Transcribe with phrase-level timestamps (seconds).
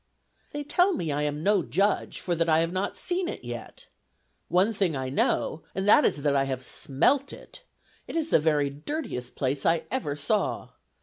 [0.51, 3.85] "They tell me I am no judge, for that I have not seen it yet.
[4.47, 7.63] One thing I know, and that is that I have smelt it....
[8.07, 10.69] It is the very dirtiest place I ever saw.